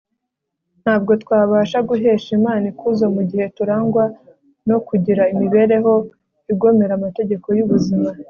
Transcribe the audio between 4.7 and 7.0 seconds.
kugira imibereho igomera